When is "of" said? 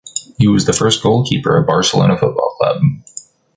1.55-1.67